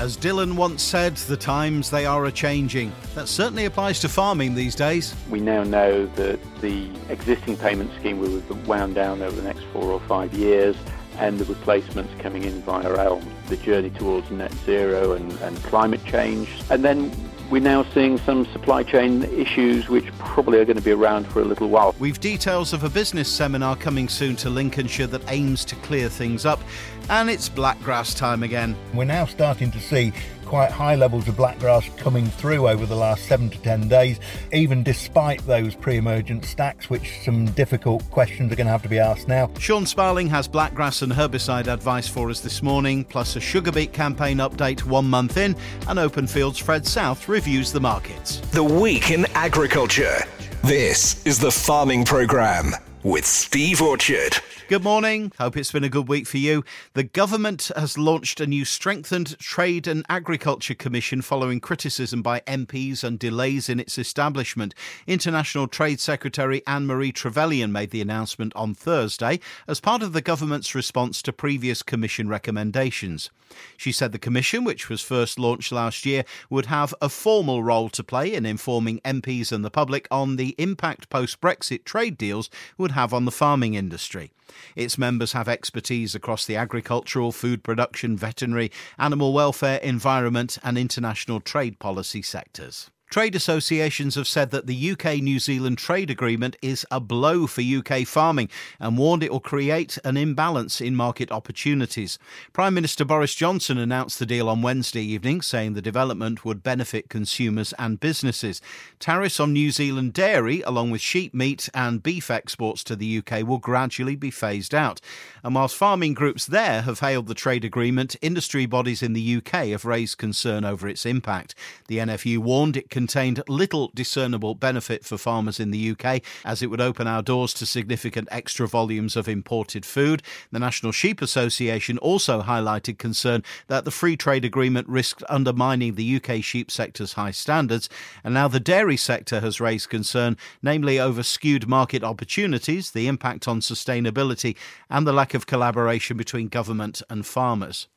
[0.00, 2.90] As Dylan once said, the times they are a changing.
[3.14, 5.14] That certainly applies to farming these days.
[5.28, 9.62] We now know that the existing payment scheme will be wound down over the next
[9.74, 10.74] four or five years
[11.18, 16.02] and the replacements coming in via ELM, the journey towards net zero and, and climate
[16.06, 16.48] change.
[16.70, 17.10] And then
[17.50, 21.42] we're now seeing some supply chain issues which probably are going to be around for
[21.42, 21.94] a little while.
[21.98, 26.46] We've details of a business seminar coming soon to Lincolnshire that aims to clear things
[26.46, 26.60] up,
[27.08, 28.76] and it's blackgrass time again.
[28.94, 30.12] We're now starting to see
[30.50, 34.18] quite high levels of blackgrass coming through over the last seven to ten days,
[34.52, 38.88] even despite those pre emergent stacks, which some difficult questions are going to have to
[38.88, 39.48] be asked now.
[39.60, 43.92] Sean Sparling has blackgrass and herbicide advice for us this morning, plus a sugar beet
[43.92, 45.54] campaign update one month in,
[45.86, 48.40] and Openfield's Fred South reviews the markets.
[48.50, 50.18] The Week in Agriculture.
[50.64, 52.74] This is the Farming Programme
[53.04, 54.36] with Steve Orchard.
[54.70, 55.32] Good morning.
[55.36, 56.62] Hope it's been a good week for you.
[56.92, 63.02] The government has launched a new strengthened Trade and Agriculture Commission following criticism by MPs
[63.02, 64.72] and delays in its establishment.
[65.08, 70.22] International Trade Secretary Anne Marie Trevelyan made the announcement on Thursday as part of the
[70.22, 73.28] government's response to previous Commission recommendations.
[73.76, 77.88] She said the Commission, which was first launched last year, would have a formal role
[77.88, 82.48] to play in informing MPs and the public on the impact post Brexit trade deals
[82.78, 84.30] would have on the farming industry.
[84.76, 91.40] Its members have expertise across the agricultural, food production, veterinary, animal welfare, environment, and international
[91.40, 92.90] trade policy sectors.
[93.10, 97.60] Trade associations have said that the UK New Zealand trade agreement is a blow for
[97.60, 102.20] UK farming and warned it will create an imbalance in market opportunities.
[102.52, 107.08] Prime Minister Boris Johnson announced the deal on Wednesday evening, saying the development would benefit
[107.08, 108.62] consumers and businesses.
[109.00, 113.44] Tariffs on New Zealand dairy, along with sheep meat and beef exports to the UK,
[113.44, 115.00] will gradually be phased out.
[115.42, 119.70] And whilst farming groups there have hailed the trade agreement, industry bodies in the UK
[119.70, 121.56] have raised concern over its impact.
[121.88, 126.66] The NFU warned it contained little discernible benefit for farmers in the UK, as it
[126.66, 130.22] would open our doors to significant extra volumes of imported food.
[130.52, 136.16] The National Sheep Association also highlighted concern that the free trade agreement risked undermining the
[136.16, 137.88] UK sheep sector's high standards.
[138.22, 143.48] And now the dairy sector has raised concern, namely over skewed market opportunities, the impact
[143.48, 144.56] on sustainability,
[144.90, 147.88] and the lack of collaboration between government and farmers.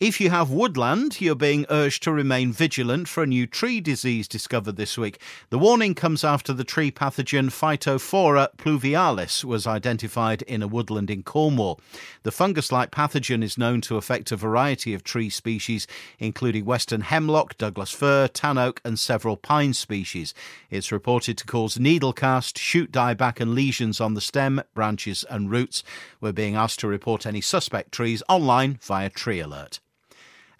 [0.00, 4.26] If you have woodland, you're being urged to remain vigilant for a new tree disease
[4.26, 5.20] discovered this week.
[5.50, 11.22] The warning comes after the tree pathogen Phytophthora pluvialis was identified in a woodland in
[11.22, 11.78] Cornwall.
[12.22, 15.86] The fungus like pathogen is known to affect a variety of tree species,
[16.18, 20.32] including western hemlock, Douglas fir, tan oak, and several pine species.
[20.70, 25.84] It's reported to cause needlecast, shoot dieback, and lesions on the stem, branches, and roots.
[26.22, 29.78] We're being asked to report any suspect trees online via Tree Alert.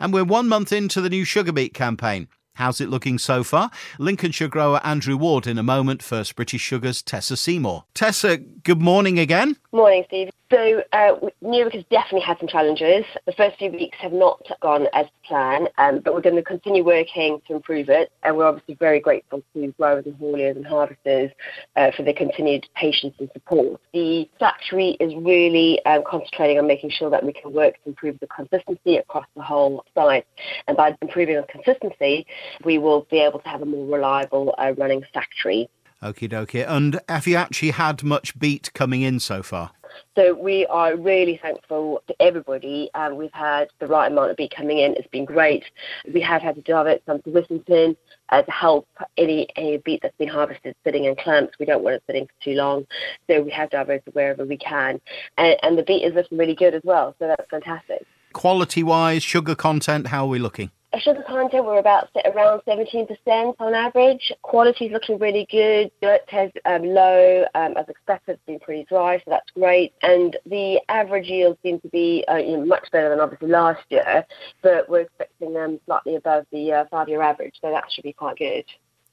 [0.00, 2.26] And we're one month into the new sugar beet campaign.
[2.54, 3.70] How's it looking so far?
[3.98, 6.02] Lincolnshire grower Andrew Ward in a moment.
[6.02, 7.84] First British Sugar's, Tessa Seymour.
[7.94, 9.56] Tessa, good morning again.
[9.72, 10.30] Morning, Steve.
[10.50, 11.12] So, uh,
[11.42, 13.04] Newark has definitely had some challenges.
[13.24, 16.82] The first few weeks have not gone as planned, um, but we're going to continue
[16.82, 18.10] working to improve it.
[18.24, 21.30] And we're obviously very grateful to growers and hauliers and harvesters
[21.76, 23.80] uh, for their continued patience and support.
[23.94, 28.18] The factory is really um, concentrating on making sure that we can work to improve
[28.18, 30.26] the consistency across the whole site.
[30.66, 32.26] And by improving the consistency,
[32.64, 35.70] we will be able to have a more reliable uh, running factory.
[36.02, 36.64] Okie dokie.
[36.66, 39.70] And have you actually had much beet coming in so far?
[40.16, 42.90] So we are really thankful to everybody.
[42.94, 44.94] Um, we've had the right amount of beet coming in.
[44.94, 45.64] It's been great.
[46.12, 47.96] We have had to divert some to Wissington
[48.28, 51.54] uh, to help any, any beet that's been harvested sitting in clamps.
[51.58, 52.86] We don't want it sitting for too long.
[53.28, 55.00] So we have diverted wherever we can.
[55.38, 57.14] And, and the beet is looking really good as well.
[57.18, 58.06] So that's fantastic.
[58.32, 60.70] Quality wise, sugar content, how are we looking?
[60.98, 64.32] Sugar content, we're about set around 17% on average.
[64.42, 65.92] Quality is looking really good.
[66.02, 68.32] Dirt test um, low, um, as expected.
[68.32, 69.92] It's been pretty dry, so that's great.
[70.02, 73.82] And the average yield seems to be uh, you know, much better than obviously last
[73.88, 74.26] year,
[74.62, 78.36] but we're expecting them slightly above the uh, five-year average, so that should be quite
[78.36, 78.64] good.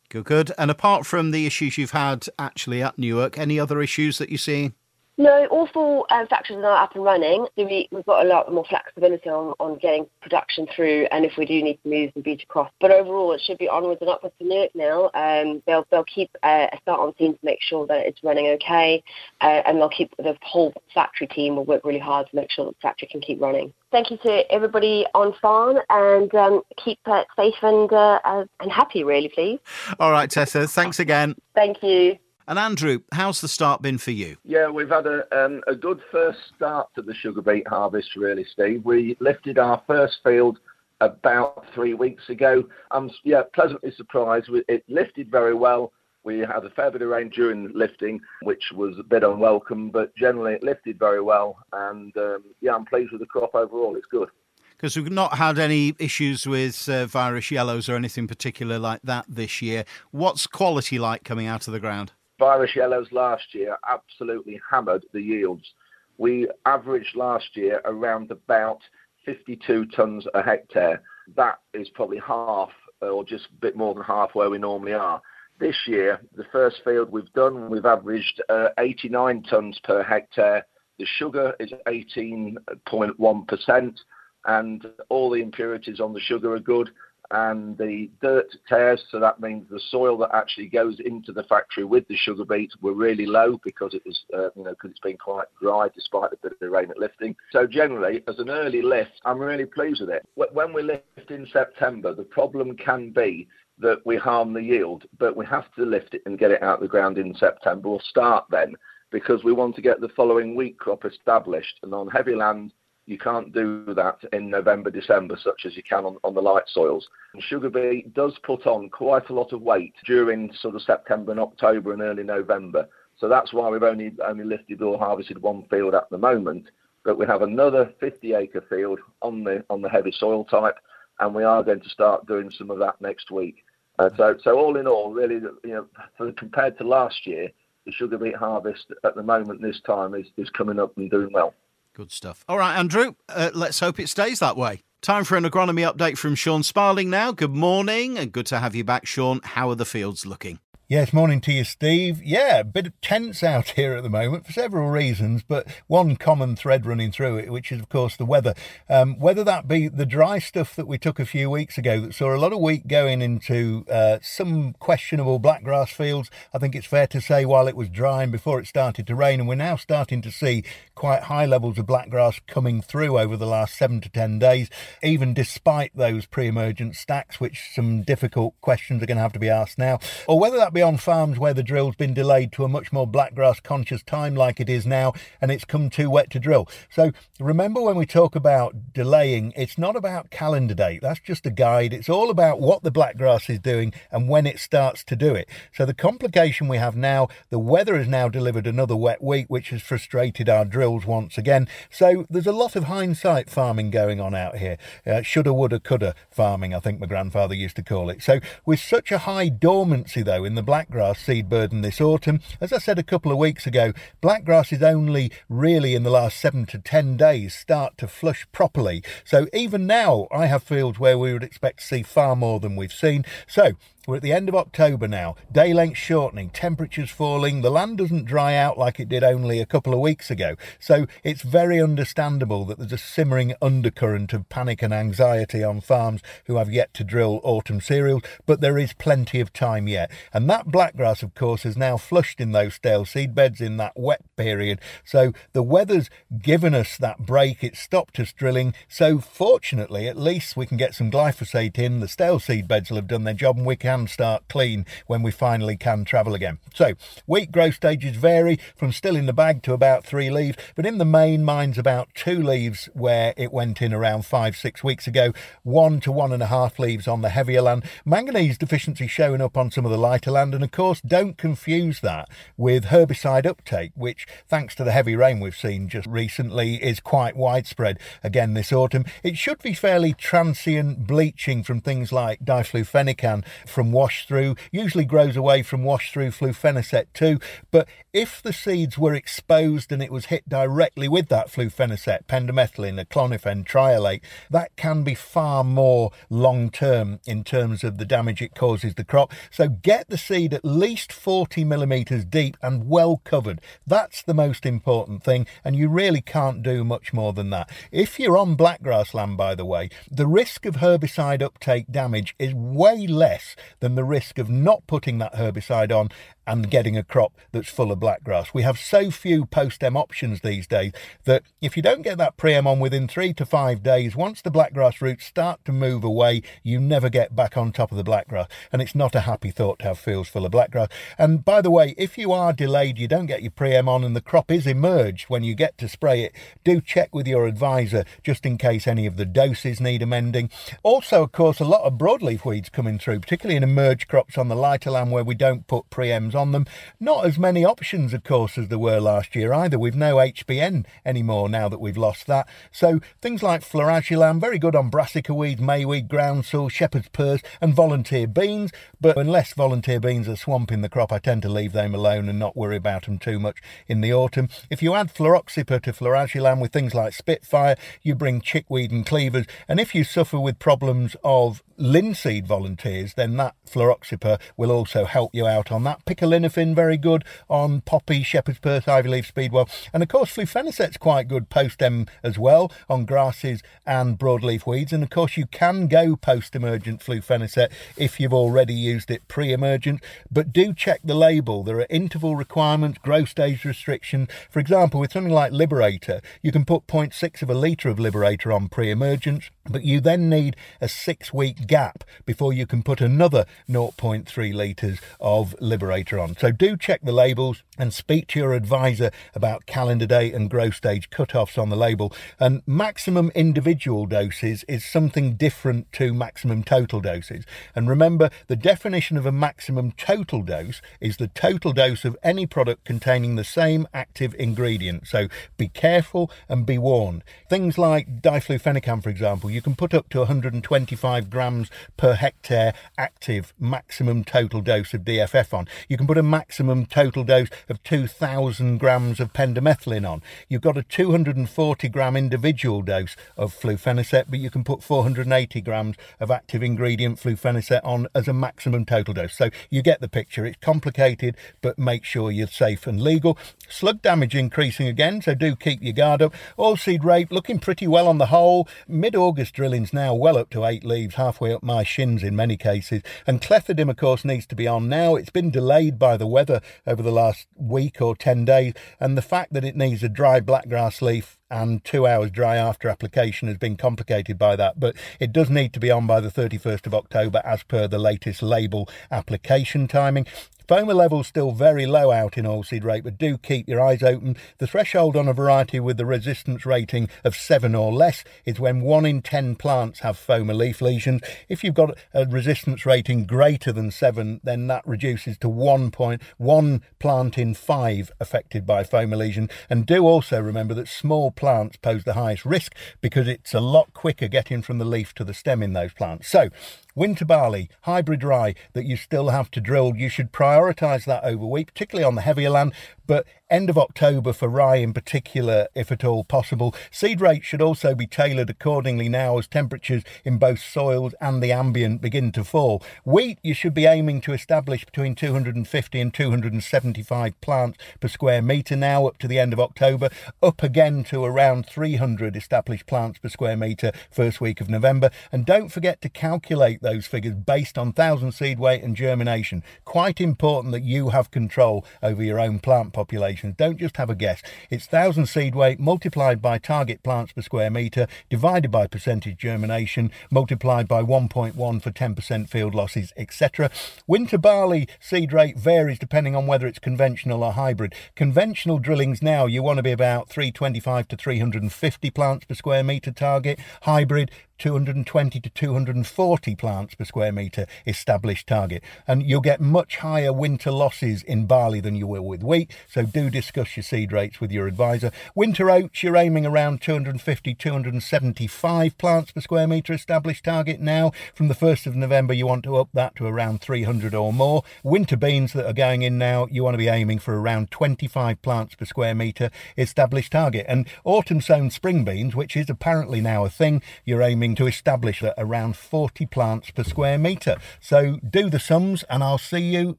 [0.09, 0.51] Good, good.
[0.57, 4.39] And apart from the issues you've had actually at Newark, any other issues that you
[4.39, 4.71] see?
[5.19, 7.48] No, all four um, factories are now up and running.
[7.58, 11.34] So we, have got a lot more flexibility on, on getting production through, and if
[11.38, 12.69] we do need to move the beet across.
[12.80, 15.10] But overall, it should be onwards and upwards for Newark now.
[15.16, 18.48] Um, they'll they'll keep uh, a start on team to make sure that it's running
[18.48, 19.04] okay,
[19.42, 22.66] uh, and they'll keep the whole factory team will work really hard to make sure
[22.66, 23.74] that the factory can keep running.
[23.92, 28.19] Thank you to everybody on farm, and um, keep uh, safe and uh,
[28.60, 29.60] and happy, really, please.
[30.00, 30.68] All right, Tessa.
[30.68, 31.36] Thanks again.
[31.56, 32.19] Thank you.
[32.47, 34.38] And Andrew, how's the start been for you?
[34.45, 38.45] Yeah, we've had a, um, a good first start to the sugar beet harvest, really,
[38.45, 38.85] Steve.
[38.85, 40.59] We lifted our first field
[41.01, 42.63] about three weeks ago.
[42.91, 44.49] I'm yeah pleasantly surprised.
[44.67, 45.91] It lifted very well.
[46.23, 50.15] We had a fair bit of rain during lifting, which was a bit unwelcome, but
[50.15, 51.57] generally it lifted very well.
[51.73, 53.95] And um, yeah, I'm pleased with the crop overall.
[53.95, 54.29] It's good.
[54.71, 59.25] Because we've not had any issues with uh, virus yellows or anything particular like that
[59.27, 59.85] this year.
[60.11, 62.13] What's quality like coming out of the ground?
[62.39, 65.74] Virus yellows last year absolutely hammered the yields.
[66.18, 68.80] We averaged last year around about
[69.25, 71.01] 52 tonnes a hectare.
[71.36, 72.69] That is probably half
[73.01, 75.22] or just a bit more than half where we normally are.
[75.60, 80.66] This year, the first field we've done, we've averaged uh, 89 tonnes per hectare.
[81.00, 83.98] The sugar is 18.1%,
[84.45, 86.92] and all the impurities on the sugar are good
[87.31, 91.83] and the dirt tears, so that means the soil that actually goes into the factory
[91.83, 95.00] with the sugar beet were really low because it was, uh, you know, because it's
[95.00, 97.35] been quite dry despite the bit of rain at lifting.
[97.51, 100.27] So generally, as an early lift, I'm really pleased with it.
[100.35, 103.47] When we lift in September, the problem can be
[103.80, 106.75] that we harm the yield, but we have to lift it and get it out
[106.75, 107.89] of the ground in September.
[107.89, 108.73] We'll start then
[109.12, 111.80] because we want to get the following wheat crop established.
[111.83, 112.73] And on heavy land,
[113.07, 116.65] you can't do that in November, December, such as you can on, on the light
[116.68, 117.07] soils.
[117.33, 121.31] And sugar beet does put on quite a lot of weight during sort of September
[121.31, 122.88] and October and early November.
[123.18, 126.65] So that's why we've only only lifted or harvested one field at the moment.
[127.06, 130.75] But we have another 50 acre field on the on the heavy soil type,
[131.19, 133.63] and we are going to start doing some of that next week.
[134.00, 135.88] Uh, so so all in all, really, you
[136.19, 137.50] know, compared to last year,
[137.86, 141.31] the sugar beet harvest at the moment this time is, is coming up and doing
[141.31, 141.54] well.
[141.97, 142.45] Good stuff.
[142.47, 144.81] All right, Andrew, uh, let's hope it stays that way.
[145.01, 147.31] Time for an agronomy update from Sean Sparling now.
[147.31, 149.39] Good morning and good to have you back, Sean.
[149.44, 150.59] How are the fields looking?
[150.89, 152.24] Yes, morning to you, Steve.
[152.24, 156.16] Yeah, a bit of tense out here at the moment for several reasons, but one
[156.16, 158.54] common thread running through it, which is, of course, the weather.
[158.89, 162.13] Um, whether that be the dry stuff that we took a few weeks ago that
[162.13, 166.88] saw a lot of wheat going into uh, some questionable blackgrass fields, I think it's
[166.88, 169.75] fair to say, while it was drying before it started to rain, and we're now
[169.75, 170.63] starting to see
[170.95, 174.69] quite high levels of blackgrass coming through over the last seven to ten days,
[175.04, 179.40] even despite those pre emergent stacks, which some difficult questions are going to have to
[179.40, 180.00] be asked now,
[180.30, 183.07] or whether that be on farms where the drill's been delayed to a much more
[183.07, 186.69] blackgrass conscious time like it is now and it's come too wet to drill.
[186.91, 191.01] So remember when we talk about delaying, it's not about calendar date.
[191.01, 191.95] That's just a guide.
[191.95, 195.50] It's all about what the blackgrass is doing and when it starts to do it.
[195.74, 199.69] So the complication we have now, the weather has now delivered another wet week, which
[199.69, 201.68] has frustrated our drills once again.
[201.89, 204.77] So there's a lot of hindsight farming going on out here.
[205.07, 208.21] Uh, shoulda, woulda, coulda farming, I think my grandfather used to call it.
[208.21, 212.42] So with such a high dormancy though in the blackgrass seed burden this autumn.
[212.60, 216.38] As I said a couple of weeks ago, blackgrass is only really in the last
[216.38, 219.02] seven to ten days start to flush properly.
[219.24, 222.75] So even now, I have fields where we would expect to see far more than
[222.75, 223.24] we've seen.
[223.48, 223.72] So
[224.07, 225.36] we're at the end of October now.
[225.51, 227.62] Day length shortening, temperatures falling.
[227.62, 230.56] The land doesn't dry out like it did only a couple of weeks ago.
[230.80, 236.21] So it's very understandable that there's a simmering undercurrent of panic and anxiety on farms
[236.45, 240.09] who have yet to drill autumn cereals, but there is plenty of time yet.
[240.33, 243.94] And that blackgrass, of course, is now flushed in those stale seed beds in that
[243.98, 244.80] wet period.
[245.04, 246.09] So the weather's
[246.42, 247.62] given us that break.
[247.62, 248.74] It's stopped us drilling.
[248.88, 252.00] So fortunately, at least we can get some glyphosate in.
[252.00, 254.85] The stale seed beds will have done their job and we can can start clean
[255.07, 256.59] when we finally can travel again.
[256.73, 256.94] So,
[257.25, 260.99] wheat growth stages vary from still in the bag to about three leaves, but in
[260.99, 265.33] the main, mine's about two leaves where it went in around five, six weeks ago,
[265.63, 267.83] one to one and a half leaves on the heavier land.
[268.06, 272.01] Manganese deficiency showing up on some of the lighter land, and of course, don't confuse
[272.01, 276.99] that with herbicide uptake, which, thanks to the heavy rain we've seen just recently, is
[276.99, 279.06] quite widespread again this autumn.
[279.23, 285.06] It should be fairly transient bleaching from things like diflufenican from from wash through, usually
[285.06, 287.39] grows away from wash through flufenacet too.
[287.71, 287.87] But
[288.18, 293.64] if the seeds were exposed and it was hit directly with that flufenacet, pendimethalin, clonophen,
[293.64, 298.95] triallate, that can be far more long term in terms of the damage it causes
[298.95, 299.31] the crop.
[299.52, 303.62] So get the seed at least 40 millimetres deep and well covered.
[303.86, 307.69] That's the most important thing, and you really can't do much more than that.
[307.92, 312.56] If you're on blackgrass land, by the way, the risk of herbicide uptake damage is
[312.56, 316.09] way less than the risk of not putting that herbicide on
[316.47, 318.54] and getting a crop that's full of blackgrass.
[318.54, 320.94] We have so few post-em options these days
[321.25, 324.49] that if you don't get that pre-em on within three to five days, once the
[324.49, 328.47] blackgrass roots start to move away, you never get back on top of the blackgrass.
[328.71, 330.89] And it's not a happy thought to have fields full of blackgrass.
[331.18, 334.16] And by the way, if you are delayed, you don't get your pre-em on and
[334.16, 338.06] the crop is emerged when you get to spray it, do check with your advisor
[338.23, 340.49] just in case any of the doses need amending.
[340.83, 344.47] Also, of course, a lot of broadleaf weeds coming through, particularly in emerged crops on
[344.47, 346.65] the lighter land where we don't put pre-ems on them.
[346.99, 349.77] Not as many options, of course, as there were last year either.
[349.77, 352.47] We've no HBN anymore now that we've lost that.
[352.71, 358.27] So things like florasulam, very good on brassica weed, mayweed, groundsel, shepherd's purse, and volunteer
[358.27, 358.71] beans.
[359.01, 362.39] But unless volunteer beans are swamping the crop, I tend to leave them alone and
[362.39, 364.49] not worry about them too much in the autumn.
[364.69, 369.45] If you add fluroxypyr to florasulam with things like Spitfire, you bring chickweed and cleavers.
[369.67, 375.34] And if you suffer with problems of linseed volunteers, then that fluroxypyr will also help
[375.34, 376.04] you out on that.
[376.06, 379.69] picolinafen, very good on poppy, shepherd's purse, ivy leaf, speedwell.
[379.94, 384.94] And of course, flufenacet's quite good post-em as well on grasses and broadleaf weeds.
[384.94, 390.02] And of course, you can go post-emergent flufenicet if you've already used it pre-emergent.
[390.31, 391.64] But do check the label.
[391.64, 394.30] There are interval requirements, growth stage restrictions.
[394.50, 398.52] For example, with something like Liberator, you can put 0.6 of a litre of Liberator
[398.52, 404.54] on pre-emergence, but you then need a six-week gap before you can put another 0.3
[404.54, 406.36] litres of Liberator on.
[406.38, 410.76] So do check the labels and speak to your advisor about calendar day and growth
[410.76, 412.14] stage cut-offs on the label.
[412.40, 417.45] And maximum individual doses is something different to maximum total doses.
[417.76, 422.45] And remember, the definition of a maximum total dose is the total dose of any
[422.45, 425.07] product containing the same active ingredient.
[425.07, 427.24] So be careful and be warned.
[427.50, 433.56] Things like diflufenican, for example, you can put up to 125 grams per hectare active
[433.59, 435.68] maximum total dose of DFF on.
[435.90, 440.21] You can put a maximum total dose of 2,000 grams of pendimethalin on.
[440.47, 445.95] You've got a 240 gram individual dose of flufenacet, but you can put 480 grams
[446.19, 449.33] of active ingredient flufenacet on as a maximum total dose.
[449.33, 450.45] So you get the picture.
[450.45, 453.40] It's complicated, but make sure you're safe and legal.
[453.68, 456.35] Slug damage increasing again, so do keep your guard up.
[456.59, 458.68] Oilseed rape looking pretty well on the whole.
[458.87, 462.57] Mid August drilling's now well up to eight leaves, halfway up my shins in many
[462.57, 463.01] cases.
[463.25, 465.16] And clethodim, of course, needs to be on now.
[465.16, 469.21] It's been delayed by the weather over the last week or 10 days, and the
[469.21, 473.57] fact that it needs a dry blackgrass leaf and two hours dry after application has
[473.57, 476.94] been complicated by that, but it does need to be on by the 31st of
[476.94, 480.25] October as per the latest label application timing.
[480.68, 484.36] FOMA levels still very low out in oilseed rape, but do keep your eyes open.
[484.57, 488.81] The threshold on a variety with the resistance rating of 7 or less is when
[488.81, 491.21] 1 in 10 plants have phoma leaf lesions.
[491.47, 497.38] If you've got a resistance rating greater than 7, then that reduces to 1.1 plant
[497.38, 499.50] in 5 affected by phoma lesion.
[499.69, 503.94] And do also remember that small plants pose the highest risk because it's a lot
[503.94, 506.28] quicker getting from the leaf to the stem in those plants.
[506.28, 506.50] So,
[506.97, 511.45] winter barley, hybrid rye that you still have to drill, you should prioritise that over
[511.45, 512.73] wheat, particularly on the heavier land.
[513.06, 516.75] But end of October for rye in particular, if at all possible.
[516.91, 521.51] Seed rates should also be tailored accordingly now as temperatures in both soils and the
[521.51, 522.84] ambient begin to fall.
[523.06, 528.75] Wheat, you should be aiming to establish between 250 and 275 plants per square metre
[528.75, 530.10] now up to the end of October,
[530.43, 535.10] up again to around 300 established plants per square metre first week of November.
[535.32, 539.62] And don't forget to calculate those figures based on thousand seed weight and germination.
[539.84, 543.56] Quite important that you have control over your own plant populations.
[543.58, 544.41] Don't just have a guess.
[544.69, 550.12] It's thousand seed weight multiplied by target plants per square metre, divided by percentage germination,
[550.32, 553.69] multiplied by 1.1 for 10% field losses, etc.
[554.08, 557.93] Winter barley seed rate varies depending on whether it's conventional or hybrid.
[558.15, 563.12] Conventional drillings now, you want to be about 325 to 350 plants per square metre
[563.12, 563.60] target.
[563.82, 568.84] Hybrid, 220 to 240 plants per square metre established target.
[569.08, 573.04] And you'll get much higher winter losses in barley than you will with wheat, so
[573.04, 575.12] do discuss your seed rates with your advisor.
[575.36, 581.12] Winter oats, you're aiming around 250, 275 plants per square metre established target now.
[581.34, 584.63] From the 1st of November, you want to up that to around 300 or more.
[584.84, 588.41] Winter beans that are going in now, you want to be aiming for around 25
[588.41, 590.65] plants per square metre established target.
[590.67, 595.23] And autumn sown spring beans, which is apparently now a thing, you're aiming to establish
[595.23, 597.58] at around 40 plants per square metre.
[597.80, 599.95] So do the sums, and I'll see you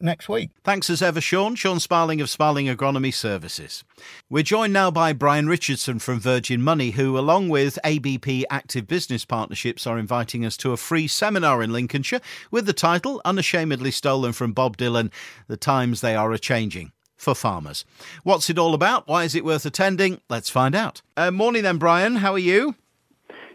[0.00, 0.50] next week.
[0.64, 1.54] Thanks as ever, Sean.
[1.54, 3.84] Sean Sparling of Sparling Agronomy Services.
[4.28, 9.24] We're joined now by Brian Richardson from Virgin Money, who, along with ABP Active Business
[9.24, 14.32] Partnerships, are inviting us to a free seminar in Lincolnshire with the title, unashamedly stolen
[14.32, 15.12] from Bob Dylan,
[15.46, 17.84] The Times They Are a Changing for farmers.
[18.22, 19.06] What's it all about?
[19.06, 20.20] Why is it worth attending?
[20.30, 21.02] Let's find out.
[21.16, 22.16] Uh, morning then, Brian.
[22.16, 22.76] How are you?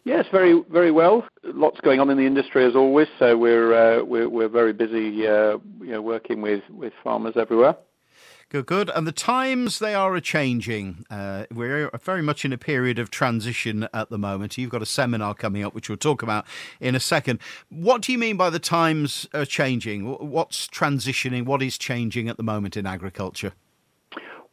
[0.05, 1.25] Yes, very very well.
[1.43, 3.07] Lots going on in the industry as always.
[3.19, 7.77] So we're uh, we're, we're very busy, uh, you know, working with with farmers everywhere.
[8.49, 8.91] Good, good.
[8.93, 11.05] And the times they are a changing.
[11.09, 14.59] Uh, we're very much in a period of transition at the moment.
[14.59, 16.45] You've got a seminar coming up, which we'll talk about
[16.79, 17.39] in a second.
[17.69, 20.05] What do you mean by the times are changing?
[20.05, 21.45] What's transitioning?
[21.45, 23.53] What is changing at the moment in agriculture?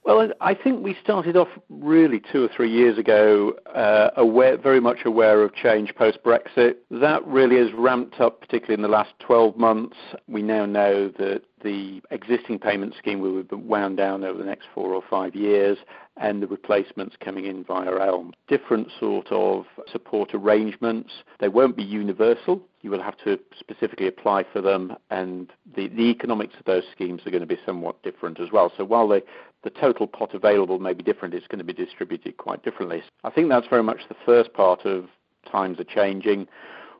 [0.02, 4.80] Well, I think we started off really two or three years ago, uh, aware, very
[4.80, 6.76] much aware of change post Brexit.
[6.90, 9.96] That really has ramped up, particularly in the last 12 months.
[10.26, 14.68] We now know that the existing payment scheme will be wound down over the next
[14.74, 15.76] four or five years,
[16.16, 18.32] and the replacements coming in via ELM.
[18.48, 21.10] Different sort of support arrangements.
[21.38, 22.62] They won't be universal.
[22.82, 27.22] You will have to specifically apply for them, and the, the economics of those schemes
[27.26, 28.72] are going to be somewhat different as well.
[28.76, 29.22] So while they
[29.62, 31.34] the total pot available may be different.
[31.34, 33.02] It's going to be distributed quite differently.
[33.24, 35.06] I think that's very much the first part of
[35.50, 36.46] times are changing.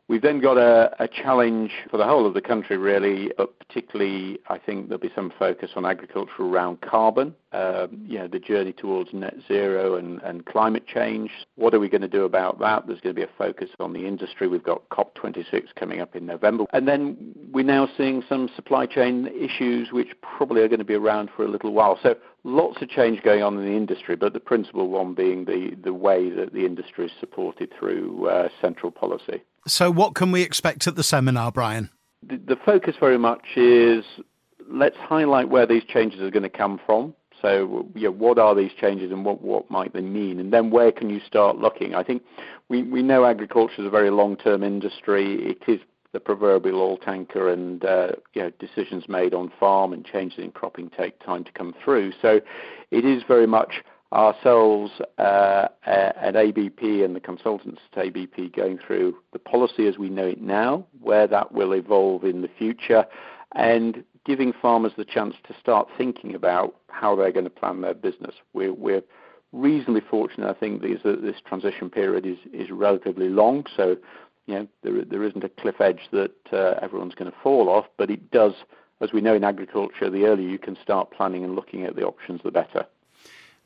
[0.09, 4.41] We've then got a, a, challenge for the whole of the country, really, but particularly
[4.49, 9.13] I think there'll be some focus on agriculture around carbon, you know, the journey towards
[9.13, 11.31] net zero and, and climate change.
[11.57, 12.87] What are we going to do about that?
[12.87, 14.47] There's going to be a focus on the industry.
[14.47, 16.65] We've got COP26 coming up in November.
[16.73, 20.95] And then we're now seeing some supply chain issues which probably are going to be
[20.95, 21.99] around for a little while.
[22.03, 25.77] So lots of change going on in the industry, but the principal one being the,
[25.83, 29.43] the way that the industry is supported through uh, central policy.
[29.67, 31.91] So, what can we expect at the seminar, Brian?
[32.27, 34.05] The, the focus very much is
[34.71, 37.15] let's highlight where these changes are going to come from.
[37.43, 40.39] So, you know, what are these changes and what, what might they mean?
[40.39, 41.95] And then where can you start looking?
[41.95, 42.23] I think
[42.69, 45.43] we, we know agriculture is a very long term industry.
[45.43, 45.81] It is
[46.13, 50.51] the proverbial oil tanker, and uh, you know, decisions made on farm and changes in
[50.51, 52.13] cropping take time to come through.
[52.21, 52.41] So,
[52.91, 53.83] it is very much
[54.13, 60.09] ourselves uh, at ABP and the consultants at ABP going through the policy as we
[60.09, 63.07] know it now, where that will evolve in the future,
[63.53, 67.95] and giving farmers the chance to start thinking about how they're going to plan their
[67.95, 68.35] business.
[68.53, 69.03] We're, we're
[69.53, 73.97] reasonably fortunate, I think, these, uh, this transition period is, is relatively long, so
[74.47, 77.87] you know, there, there isn't a cliff edge that uh, everyone's going to fall off,
[77.97, 78.53] but it does,
[79.01, 82.03] as we know in agriculture, the earlier you can start planning and looking at the
[82.03, 82.87] options, the better.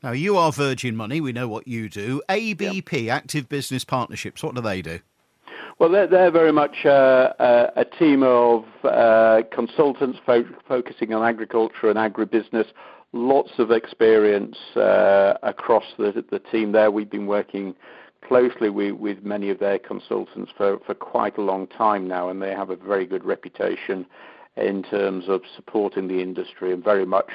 [0.03, 1.19] Now, you are Virgin Money.
[1.21, 2.21] We know what you do.
[2.29, 3.09] ABP.
[3.09, 4.99] Active Business Partnerships, what do they do?
[5.77, 6.89] Well, they're, they're very much uh,
[7.39, 12.67] uh, a team of uh, consultants fo- focusing on agriculture and agribusiness.
[13.11, 16.91] Lots of experience uh, across the, the team there.
[16.91, 17.75] We've been working
[18.25, 22.41] closely with, with many of their consultants for, for quite a long time now, and
[22.41, 24.05] they have a very good reputation
[24.55, 27.29] in terms of supporting the industry and very much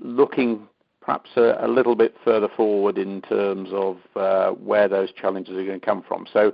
[0.00, 0.66] looking
[1.02, 5.64] perhaps a, a, little bit further forward in terms of uh, where those challenges are
[5.64, 6.26] going to come from.
[6.32, 6.52] So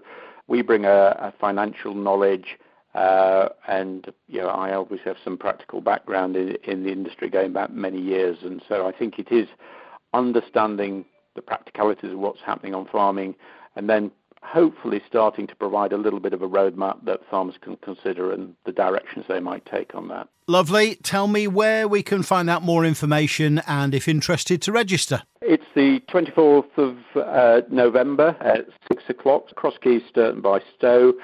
[0.52, 2.58] we bring a, a financial knowledge,
[2.94, 7.54] uh, and you know, I obviously have some practical background in, in, the industry going
[7.54, 9.48] back many years, and so I think it is
[10.12, 13.34] understanding the practicalities of what's happening on farming,
[13.76, 14.10] and then
[14.42, 18.54] hopefully starting to provide a little bit of a roadmap that farmers can consider and
[18.66, 20.28] the directions they might take on that.
[20.48, 20.96] Lovely.
[20.96, 25.22] Tell me where we can find out more information and if interested to register.
[25.40, 31.14] It's the 24th of uh, November at 6 o'clock, Cross Keys, Sturton by Stow.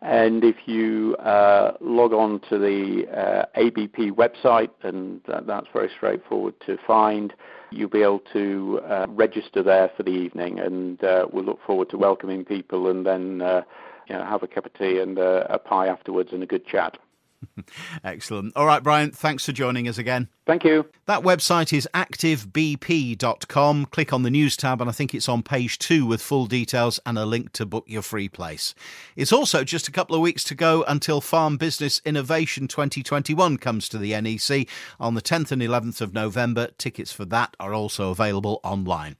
[0.00, 6.54] And if you uh, log on to the uh, ABP website, and that's very straightforward
[6.66, 7.34] to find,
[7.70, 10.58] you'll be able to uh, register there for the evening.
[10.58, 13.62] And uh, we'll look forward to welcoming people and then uh,
[14.08, 16.98] you know, have a cup of tea and a pie afterwards and a good chat.
[18.04, 18.56] Excellent.
[18.56, 20.28] All right, Brian, thanks for joining us again.
[20.46, 20.86] Thank you.
[21.06, 23.86] That website is activebp.com.
[23.86, 26.98] Click on the news tab, and I think it's on page two with full details
[27.06, 28.74] and a link to book your free place.
[29.16, 33.88] It's also just a couple of weeks to go until Farm Business Innovation 2021 comes
[33.88, 36.68] to the NEC on the 10th and 11th of November.
[36.78, 39.16] Tickets for that are also available online.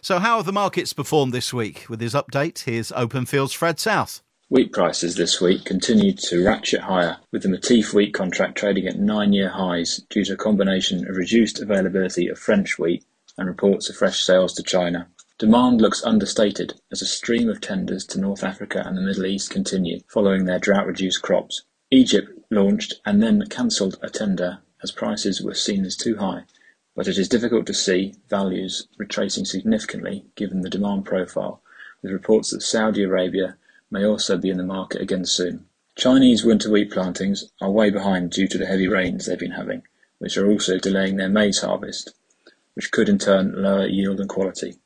[0.00, 1.86] So, how have the markets performed this week?
[1.88, 4.22] With his update, here's Openfield's Fred South.
[4.52, 8.98] Wheat prices this week continued to ratchet higher, with the Matif wheat contract trading at
[8.98, 13.04] nine-year highs due to a combination of reduced availability of French wheat
[13.38, 15.06] and reports of fresh sales to China.
[15.38, 19.50] Demand looks understated as a stream of tenders to North Africa and the Middle East
[19.50, 21.62] continue following their drought-reduced crops.
[21.92, 26.42] Egypt launched and then cancelled a tender as prices were seen as too high,
[26.96, 31.62] but it is difficult to see values retracing significantly given the demand profile,
[32.02, 33.56] with reports that Saudi Arabia
[33.90, 35.66] may also be in the market again soon.
[35.96, 39.82] Chinese winter wheat plantings are way behind due to the heavy rains they've been having,
[40.18, 42.12] which are also delaying their maize harvest,
[42.74, 44.76] which could in turn lower yield and quality.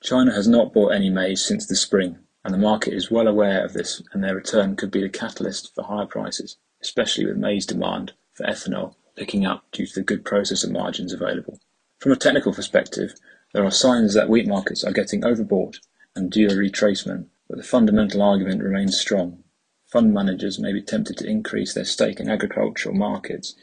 [0.00, 3.64] China has not bought any maize since the spring, and the market is well aware
[3.64, 7.66] of this and their return could be the catalyst for higher prices, especially with maize
[7.66, 11.58] demand for ethanol picking up due to the good processor margins available.
[11.98, 13.14] From a technical perspective,
[13.52, 15.78] there are signs that wheat markets are getting overbought
[16.14, 19.42] and due a retracement, but the fundamental argument remains strong.
[19.86, 23.54] Fund managers may be tempted to increase their stake in agricultural markets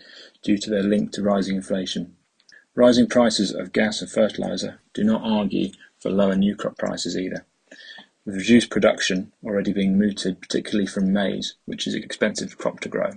[0.42, 2.16] due to their link to rising inflation.
[2.74, 5.70] Rising prices of gas and fertilizer do not argue
[6.00, 7.46] for lower new crop prices either,
[8.26, 12.90] with reduced production already being mooted particularly from maize, which is an expensive crop to
[12.90, 13.12] grow.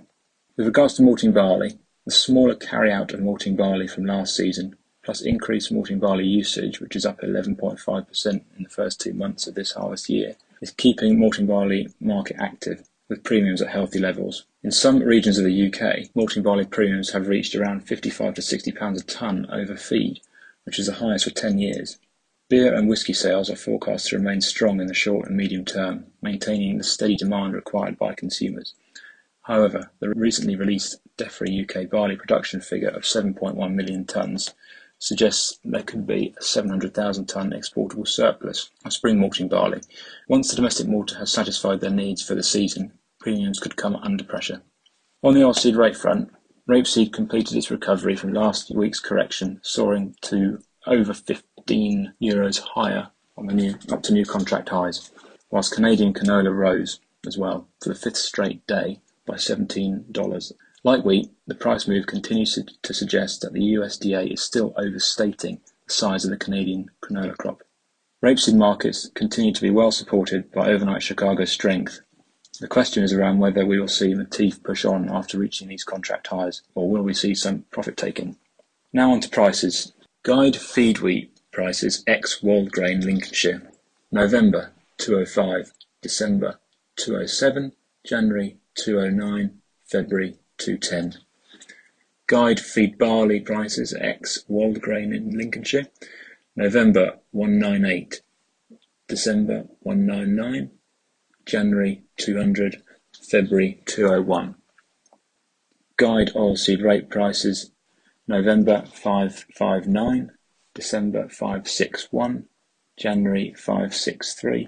[0.55, 5.21] With regards to malting barley, the smaller carry-out of malting barley from last season, plus
[5.21, 9.71] increased malting barley usage, which is up 11.5% in the first two months of this
[9.71, 14.45] harvest year, is keeping malting barley market active, with premiums at healthy levels.
[14.63, 18.71] In some regions of the UK, malting barley premiums have reached around 55 to 60
[18.73, 20.21] pounds a tonne over feed,
[20.65, 21.97] which is the highest for 10 years.
[22.49, 26.07] Beer and whisky sales are forecast to remain strong in the short and medium term,
[26.21, 28.73] maintaining the steady demand required by consumers.
[29.43, 34.53] However, the recently released DEFRA UK barley production figure of 7.1 million tonnes
[34.99, 39.81] suggests there could be a 700,000 tonne exportable surplus of spring malting barley.
[40.27, 44.23] Once the domestic malter has satisfied their needs for the season, premiums could come under
[44.23, 44.61] pressure.
[45.23, 46.31] On the oilseed rape front,
[46.69, 53.47] rapeseed completed its recovery from last week's correction, soaring to over 15 euros higher on
[53.47, 55.11] the new up to new contract highs,
[55.49, 60.53] whilst Canadian canola rose as well for the fifth straight day by $17.
[60.83, 65.93] Like wheat, the price move continues to, suggest that the USDA is still overstating the
[65.93, 67.63] size of the Canadian canola crop.
[68.23, 71.99] Rapeseed markets continue to be well supported by overnight Chicago strength.
[72.61, 76.27] The question is around whether we will see Matif push on after reaching these contract
[76.27, 78.37] highs, or will we see some profit taking?
[78.93, 79.91] Now on to prices.
[80.23, 83.69] Guide feed wheat prices ex Woldgrain Lincolnshire.
[84.11, 86.59] November 205, December
[86.95, 87.73] 207,
[88.05, 91.21] January 209, February 210.
[92.27, 95.87] Guide feed barley prices ex Woldgrain in Lincolnshire.
[96.55, 98.21] November 198,
[99.07, 100.71] December 199,
[101.45, 102.83] January 200,
[103.29, 104.55] February 201.
[105.95, 107.71] Guide oilseed rape prices
[108.27, 110.31] November 559,
[110.73, 112.45] December 561,
[112.97, 114.67] January 563,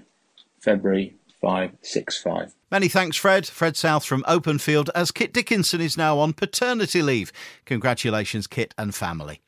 [0.60, 2.54] February 565.
[2.70, 3.46] Many thanks, Fred.
[3.46, 7.32] Fred South from Openfield, as Kit Dickinson is now on paternity leave.
[7.66, 9.42] Congratulations, Kit and family.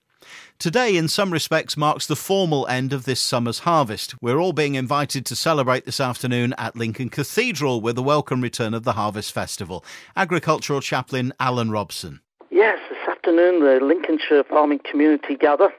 [0.58, 4.14] Today, in some respects, marks the formal end of this summer's harvest.
[4.20, 8.74] We're all being invited to celebrate this afternoon at Lincoln Cathedral with the welcome return
[8.74, 9.84] of the Harvest Festival.
[10.16, 12.20] Agricultural Chaplain Alan Robson.
[12.50, 15.72] Yes, this afternoon the Lincolnshire farming community gather,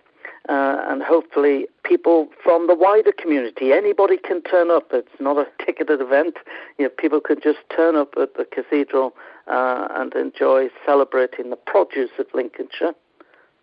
[0.50, 3.72] uh, and hopefully people from the wider community.
[3.72, 4.90] Anybody can turn up.
[4.92, 6.38] It's not a ticketed event.
[6.78, 9.16] You know, people could just turn up at the cathedral
[9.48, 12.94] uh, and enjoy celebrating the produce of Lincolnshire,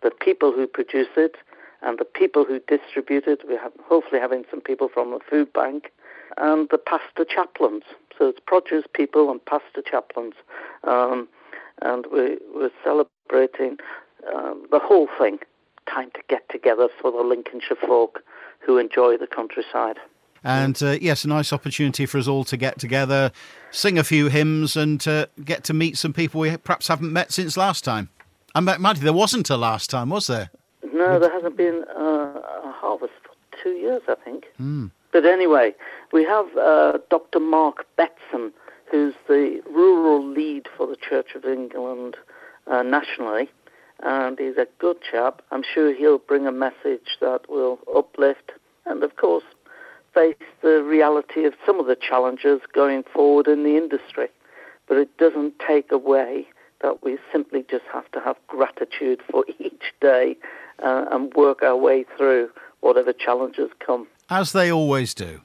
[0.01, 1.35] the people who produce it,
[1.81, 3.41] and the people who distribute it.
[3.47, 5.91] We have hopefully having some people from the food bank
[6.37, 7.83] and the pastor chaplains.
[8.17, 10.35] So it's produce people and pastor chaplains.
[10.83, 11.27] Um,
[11.81, 13.77] and we, we're celebrating
[14.33, 15.39] um, the whole thing.
[15.89, 18.23] Time to get together for the Lincolnshire folk
[18.59, 19.97] who enjoy the countryside.
[20.43, 23.31] And uh, yes, a nice opportunity for us all to get together,
[23.71, 27.31] sing a few hymns, and uh, get to meet some people we perhaps haven't met
[27.31, 28.09] since last time.
[28.55, 30.51] And Matty, there wasn't a last time, was there?
[30.93, 34.45] No, there hasn't been uh, a harvest for two years, I think.
[34.61, 34.91] Mm.
[35.11, 35.73] But anyway,
[36.11, 37.39] we have uh, Dr.
[37.39, 38.51] Mark Betson
[38.93, 42.15] who's the rural lead for the Church of England
[42.67, 43.49] uh, nationally,
[44.03, 45.41] and he's a good chap.
[45.51, 48.51] I'm sure he'll bring a message that will uplift
[48.85, 49.43] and, of course,
[50.13, 54.27] face the reality of some of the challenges going forward in the industry.
[54.87, 56.47] But it doesn't take away
[56.81, 60.35] that we simply just have to have gratitude for each day
[60.83, 62.49] uh, and work our way through
[62.81, 64.07] whatever challenges come.
[64.29, 65.41] As they always do.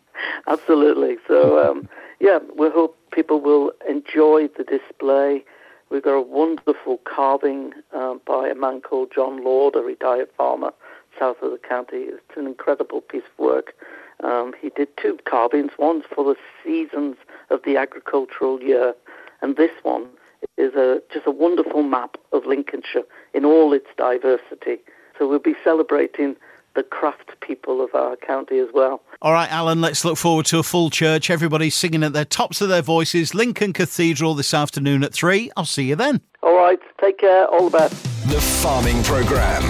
[0.49, 1.17] Absolutely.
[1.27, 1.89] So, um,
[2.21, 5.45] yeah, we hope people will enjoy the display.
[5.91, 10.73] We've got a wonderful carving um, by a man called John Lord, a retired farmer
[11.19, 12.05] south of the county.
[12.09, 13.75] It's an incredible piece of work.
[14.23, 17.17] Um, he did two carvings, one for the seasons
[17.51, 18.95] of the agricultural year,
[19.43, 20.09] and this one
[20.57, 24.79] is a, just a wonderful map of Lincolnshire in all its diversity.
[25.19, 26.37] So we'll be celebrating
[26.79, 29.03] the craft people of our county as well.
[29.21, 31.29] All right, Alan, let's look forward to a full church.
[31.29, 33.35] Everybody singing at the tops of their voices.
[33.35, 35.51] Lincoln Cathedral this afternoon at three.
[35.57, 36.21] I'll see you then.
[36.41, 37.49] All right, take care.
[37.49, 38.01] All the best.
[38.29, 39.65] The Farming Programme.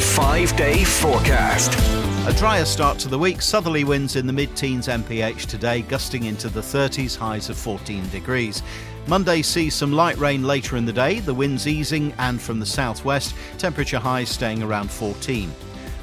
[0.00, 1.72] Five day forecast.
[2.28, 3.40] A drier start to the week.
[3.40, 8.06] Southerly winds in the mid teens MPH today, gusting into the 30s, highs of 14
[8.10, 8.62] degrees.
[9.06, 12.66] Monday sees some light rain later in the day, the winds easing and from the
[12.66, 15.50] southwest, temperature highs staying around 14.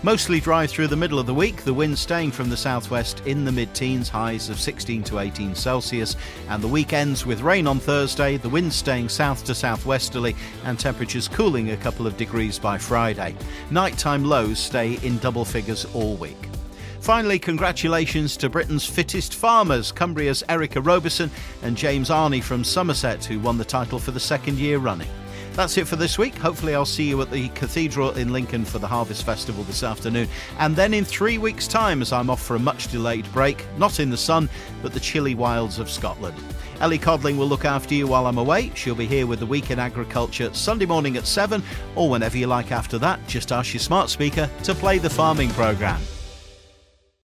[0.03, 3.43] Mostly dry through the middle of the week, the wind staying from the southwest in
[3.43, 6.15] the mid teens, highs of 16 to 18 Celsius,
[6.49, 10.79] and the week ends with rain on Thursday, the wind staying south to southwesterly, and
[10.79, 13.35] temperatures cooling a couple of degrees by Friday.
[13.71, 16.47] Nighttime lows stay in double figures all week.
[16.99, 21.31] Finally, congratulations to Britain's fittest farmers, Cumbria's Erica Robeson
[21.63, 25.09] and James Arney from Somerset, who won the title for the second year running.
[25.57, 26.35] That's it for this week.
[26.35, 30.29] Hopefully, I'll see you at the Cathedral in Lincoln for the Harvest Festival this afternoon.
[30.59, 33.99] And then in three weeks' time, as I'm off for a much delayed break, not
[33.99, 34.49] in the sun,
[34.83, 36.37] but the chilly wilds of Scotland.
[36.79, 38.71] Ellie Codling will look after you while I'm away.
[38.75, 41.63] She'll be here with the Week in Agriculture Sunday morning at 7,
[41.95, 43.19] or whenever you like after that.
[43.25, 46.03] Just ask your smart speaker to play the farming programme.